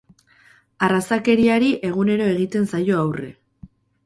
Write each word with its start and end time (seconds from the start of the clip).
Arrazakeriari 0.87 1.69
egunero 1.91 2.31
egiten 2.31 2.67
zaio 2.73 2.97
aurre. 3.05 3.31